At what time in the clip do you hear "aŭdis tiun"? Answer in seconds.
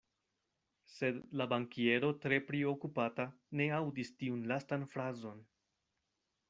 3.81-4.45